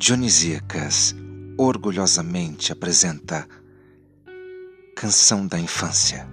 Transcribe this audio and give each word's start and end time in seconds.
Dionisíacas 0.00 1.12
orgulhosamente 1.58 2.70
apresenta 2.70 3.48
Canção 4.94 5.44
da 5.44 5.58
Infância, 5.58 6.24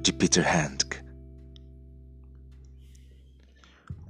de 0.00 0.10
Peter 0.10 0.42
Handke. 0.42 1.04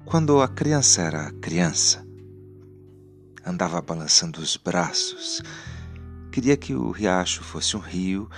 Quando 0.04 0.40
a 0.40 0.46
criança 0.46 1.02
era 1.02 1.32
criança, 1.32 2.06
andava 3.44 3.82
balançando 3.82 4.40
os 4.40 4.56
braços, 4.56 5.42
queria 6.30 6.56
que 6.56 6.72
o 6.72 6.92
riacho 6.92 7.42
fosse 7.42 7.76
um 7.76 7.80
rio 7.80 8.30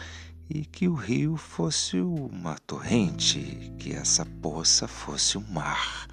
e 0.49 0.65
que 0.65 0.89
o 0.89 0.95
rio 0.95 1.37
fosse 1.37 2.01
uma 2.01 2.57
torrente, 2.61 3.75
que 3.79 3.93
essa 3.93 4.25
poça 4.25 4.89
fosse 4.89 5.37
um 5.37 5.47
mar. 5.53 6.09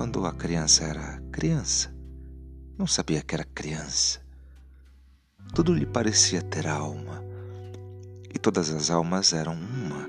Quando 0.00 0.24
a 0.24 0.32
criança 0.32 0.84
era 0.84 1.22
criança, 1.30 1.94
não 2.78 2.86
sabia 2.86 3.20
que 3.20 3.34
era 3.34 3.44
criança. 3.44 4.18
Tudo 5.54 5.74
lhe 5.74 5.84
parecia 5.84 6.40
ter 6.40 6.66
alma, 6.66 7.22
e 8.34 8.38
todas 8.38 8.70
as 8.70 8.88
almas 8.88 9.34
eram 9.34 9.52
uma. 9.52 10.08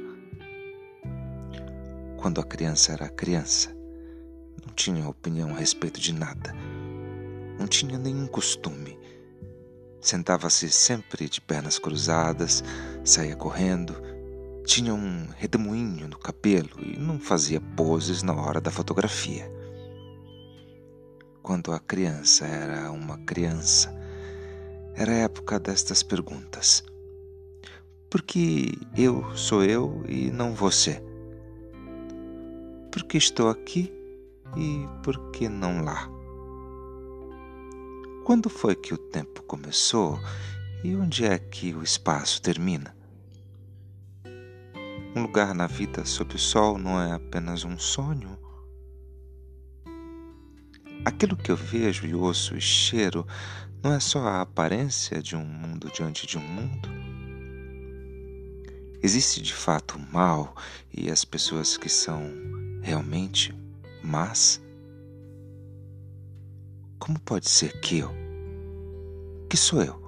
Quando 2.16 2.40
a 2.40 2.44
criança 2.46 2.94
era 2.94 3.10
criança, 3.10 3.76
não 4.66 4.74
tinha 4.74 5.10
opinião 5.10 5.50
a 5.50 5.58
respeito 5.58 6.00
de 6.00 6.14
nada, 6.14 6.56
não 7.60 7.68
tinha 7.68 7.98
nenhum 7.98 8.28
costume 8.28 8.98
Sentava-se 10.00 10.70
sempre 10.70 11.28
de 11.28 11.42
pernas 11.42 11.78
cruzadas, 11.78 12.64
saía 13.04 13.36
correndo, 13.36 13.94
tinha 14.66 14.94
um 14.94 15.28
redemoinho 15.36 16.08
no 16.08 16.18
cabelo 16.18 16.80
e 16.80 16.98
não 16.98 17.20
fazia 17.20 17.60
poses 17.60 18.24
na 18.24 18.34
hora 18.34 18.62
da 18.62 18.72
fotografia. 18.72 19.60
Quando 21.52 21.74
a 21.74 21.82
criança 21.82 22.46
era 22.46 22.90
uma 22.94 23.18
criança, 23.26 23.94
era 24.96 25.12
a 25.12 25.16
época 25.16 25.60
destas 25.60 26.02
perguntas. 26.02 26.82
Por 28.10 28.22
que 28.22 28.80
eu 28.96 29.36
sou 29.36 29.62
eu 29.62 30.02
e 30.08 30.32
não 30.32 30.56
você? 30.56 31.04
Por 32.90 33.04
que 33.04 33.18
estou 33.18 33.50
aqui 33.50 33.92
e 34.56 34.88
por 35.04 35.30
que 35.32 35.50
não 35.50 35.84
lá? 35.84 36.10
Quando 38.24 38.50
foi 38.50 38.74
que 38.74 38.94
o 38.94 38.98
tempo 38.98 39.44
começou 39.44 40.18
e 40.86 40.96
onde 40.96 41.26
é 41.26 41.38
que 41.38 41.74
o 41.74 41.84
espaço 41.84 42.42
termina? 42.42 42.96
Um 45.14 45.24
lugar 45.24 45.54
na 45.54 45.68
vida 45.68 46.06
sob 46.06 46.34
o 46.34 46.40
sol 46.40 46.78
não 46.78 47.02
é 47.02 47.12
apenas 47.12 47.66
um 47.66 47.78
sonho? 47.78 48.41
Aquilo 51.04 51.36
que 51.36 51.52
eu 51.52 51.56
vejo 51.56 52.06
e 52.06 52.14
ouço 52.14 52.56
e 52.56 52.62
cheiro 52.62 53.26
não 53.82 53.94
é 53.94 54.00
só 54.00 54.20
a 54.20 54.42
aparência 54.42 55.20
de 55.20 55.36
um 55.36 55.44
mundo 55.44 55.92
diante 55.92 56.28
de 56.28 56.38
um 56.38 56.42
mundo? 56.42 56.90
Existe 59.02 59.42
de 59.42 59.52
fato 59.52 59.98
o 59.98 60.14
mal 60.14 60.56
e 60.94 61.10
as 61.10 61.26
pessoas 61.26 61.76
que 61.76 61.90
são 61.90 62.22
realmente 62.84 63.52
más? 64.04 64.62
Como 67.00 67.20
pode 67.20 67.50
ser 67.50 67.80
que 67.80 67.98
eu, 67.98 68.12
que 69.50 69.58
sou 69.58 69.82
eu, 69.82 70.00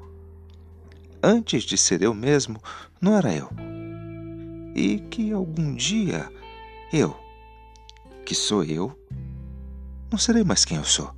antes 1.24 1.64
de 1.64 1.76
ser 1.76 2.04
eu 2.04 2.14
mesmo, 2.14 2.62
não 3.02 3.18
era 3.18 3.34
eu, 3.34 3.50
e 4.76 5.00
que 5.00 5.32
algum 5.32 5.74
dia 5.74 6.32
eu, 6.92 7.18
que 8.24 8.36
sou 8.36 8.64
eu, 8.64 8.96
não 10.14 10.20
serei 10.20 10.44
mais 10.44 10.64
quem 10.64 10.78
eu 10.78 10.84
sou? 10.84 11.12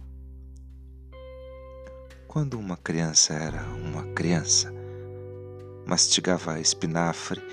Quando 2.30 2.58
uma 2.58 2.78
criança 2.78 3.34
era 3.34 3.62
uma 3.76 4.06
criança, 4.14 4.74
mastigava 5.86 6.62
espinafre, 6.62 7.44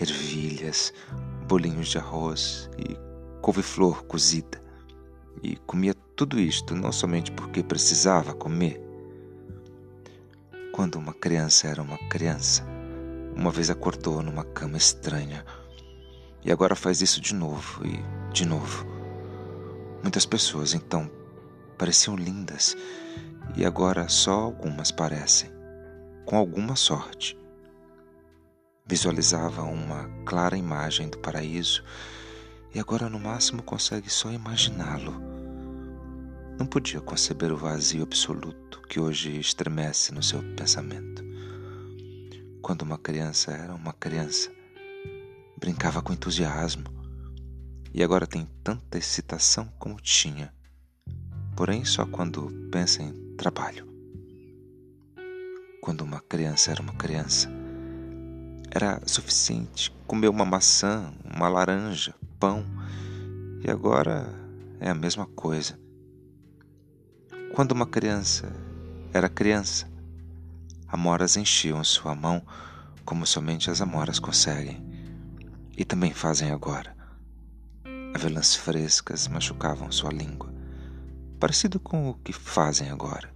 ervilhas, 0.00 0.92
bolinhos 1.46 1.86
de 1.86 1.98
arroz 1.98 2.68
e 2.76 2.98
couve-flor 3.40 4.02
cozida 4.06 4.60
e 5.40 5.56
comia 5.58 5.94
tudo 6.16 6.40
isto 6.40 6.74
não 6.74 6.90
somente 6.90 7.30
porque 7.30 7.62
precisava 7.62 8.34
comer. 8.34 8.82
Quando 10.72 10.96
uma 10.96 11.14
criança 11.14 11.68
era 11.68 11.80
uma 11.80 11.98
criança, 12.08 12.66
uma 13.36 13.52
vez 13.52 13.70
acordou 13.70 14.20
numa 14.20 14.42
cama 14.42 14.76
estranha 14.76 15.46
e 16.44 16.50
agora 16.50 16.74
faz 16.74 17.00
isso 17.00 17.20
de 17.20 17.36
novo 17.36 17.86
e 17.86 18.02
de 18.32 18.44
novo. 18.44 18.97
Muitas 20.02 20.24
pessoas 20.24 20.74
então 20.74 21.10
pareciam 21.76 22.16
lindas 22.16 22.76
e 23.56 23.64
agora 23.64 24.08
só 24.08 24.32
algumas 24.32 24.92
parecem, 24.92 25.50
com 26.24 26.36
alguma 26.36 26.76
sorte. 26.76 27.36
Visualizava 28.86 29.62
uma 29.62 30.08
clara 30.24 30.56
imagem 30.56 31.08
do 31.08 31.18
paraíso 31.18 31.82
e 32.72 32.78
agora 32.78 33.08
no 33.08 33.18
máximo 33.18 33.62
consegue 33.62 34.08
só 34.08 34.30
imaginá-lo. 34.30 35.20
Não 36.58 36.66
podia 36.66 37.00
conceber 37.00 37.52
o 37.52 37.56
vazio 37.56 38.02
absoluto 38.04 38.80
que 38.82 39.00
hoje 39.00 39.38
estremece 39.38 40.14
no 40.14 40.22
seu 40.22 40.42
pensamento. 40.54 41.24
Quando 42.62 42.82
uma 42.82 42.98
criança 42.98 43.50
era 43.50 43.74
uma 43.74 43.92
criança, 43.92 44.50
brincava 45.56 46.00
com 46.00 46.12
entusiasmo 46.12 46.97
e 47.92 48.02
agora 48.02 48.26
tem 48.26 48.48
tanta 48.62 48.98
excitação 48.98 49.72
como 49.78 50.00
tinha, 50.00 50.52
porém 51.56 51.84
só 51.84 52.06
quando 52.06 52.50
pensa 52.70 53.02
em 53.02 53.34
trabalho. 53.36 53.88
Quando 55.80 56.02
uma 56.02 56.20
criança 56.20 56.70
era 56.70 56.82
uma 56.82 56.92
criança, 56.94 57.48
era 58.70 59.00
suficiente 59.06 59.90
comer 60.06 60.28
uma 60.28 60.44
maçã, 60.44 61.12
uma 61.24 61.48
laranja, 61.48 62.14
pão, 62.38 62.64
e 63.64 63.70
agora 63.70 64.28
é 64.80 64.90
a 64.90 64.94
mesma 64.94 65.26
coisa. 65.26 65.78
Quando 67.54 67.72
uma 67.72 67.86
criança 67.86 68.52
era 69.12 69.28
criança, 69.28 69.90
amoras 70.86 71.36
enchiam 71.36 71.82
sua 71.82 72.14
mão 72.14 72.42
como 73.04 73.26
somente 73.26 73.70
as 73.70 73.80
amoras 73.80 74.18
conseguem, 74.18 74.86
e 75.76 75.84
também 75.84 76.12
fazem 76.12 76.50
agora. 76.50 76.97
Avelãs 78.18 78.52
frescas 78.52 79.28
machucavam 79.28 79.92
sua 79.92 80.10
língua, 80.10 80.52
parecido 81.38 81.78
com 81.78 82.10
o 82.10 82.14
que 82.14 82.32
fazem 82.32 82.90
agora. 82.90 83.32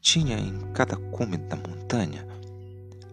Tinha 0.00 0.38
em 0.38 0.60
cada 0.72 0.94
cume 0.94 1.36
da 1.36 1.56
montanha 1.56 2.24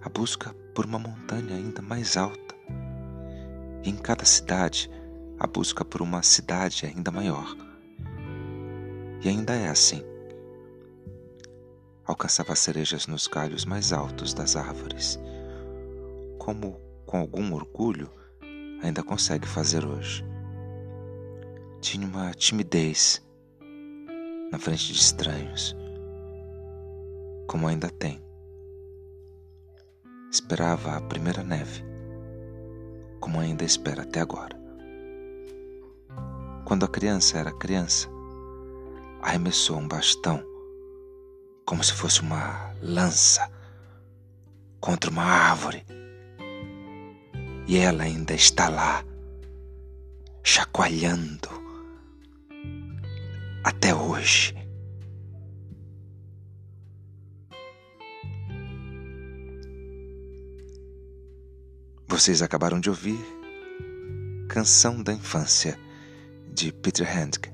a 0.04 0.08
busca 0.08 0.54
por 0.76 0.86
uma 0.86 1.00
montanha 1.00 1.56
ainda 1.56 1.82
mais 1.82 2.16
alta, 2.16 2.54
e 3.84 3.90
em 3.90 3.96
cada 3.96 4.24
cidade 4.24 4.88
a 5.40 5.48
busca 5.48 5.84
por 5.84 6.00
uma 6.00 6.22
cidade 6.22 6.86
ainda 6.86 7.10
maior. 7.10 7.58
E 9.24 9.28
ainda 9.28 9.56
é 9.56 9.68
assim. 9.68 10.04
Alcançava 12.06 12.56
cerejas 12.56 13.08
nos 13.08 13.26
galhos 13.26 13.66
mais 13.66 13.92
altos 13.92 14.32
das 14.32 14.56
árvores, 14.56 15.20
como 16.38 16.80
com 17.04 17.18
algum 17.18 17.52
orgulho 17.56 18.12
ainda 18.84 19.02
consegue 19.02 19.48
fazer 19.48 19.84
hoje. 19.84 20.35
Tinha 21.86 22.08
uma 22.08 22.34
timidez 22.34 23.24
na 24.52 24.58
frente 24.58 24.92
de 24.92 24.94
estranhos, 25.00 25.78
como 27.46 27.68
ainda 27.68 27.92
tem. 27.92 28.20
Esperava 30.32 30.98
a 30.98 31.02
primeira 31.02 31.44
neve, 31.44 31.84
como 33.20 33.40
ainda 33.40 33.64
espera 33.64 34.02
até 34.02 34.20
agora. 34.20 34.60
Quando 36.66 36.86
a 36.86 36.88
criança 36.88 37.38
era 37.38 37.52
criança, 37.52 38.10
arremessou 39.22 39.78
um 39.78 39.88
bastão, 39.88 40.44
como 41.68 41.84
se 41.84 41.94
fosse 41.94 42.20
uma 42.22 42.74
lança, 42.82 43.48
contra 44.80 45.12
uma 45.12 45.24
árvore. 45.24 45.86
E 47.68 47.78
ela 47.78 48.06
ainda 48.06 48.34
está 48.34 48.70
lá, 48.70 49.06
chacoalhando, 50.42 51.64
até 53.66 53.96
hoje. 53.96 54.54
Vocês 62.08 62.44
acabaram 62.44 62.80
de 62.80 62.92
ouvir 62.92 63.20
Canção 64.48 65.02
da 65.02 65.12
Infância 65.12 65.80
de 66.54 66.72
Peter 66.72 67.08
Handke, 67.12 67.50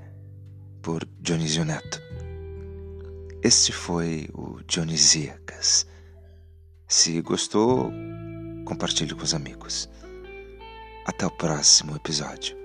por 0.81 1.07
Dionísio 1.17 1.63
Neto. 1.63 2.01
Este 3.41 3.71
foi 3.71 4.27
o 4.33 4.61
Dionisíacas. 4.67 5.87
Se 6.89 7.21
gostou, 7.21 7.89
compartilhe 8.65 9.15
com 9.15 9.23
os 9.23 9.33
amigos. 9.33 9.89
Até 11.05 11.25
o 11.25 11.31
próximo 11.31 11.95
episódio. 11.95 12.60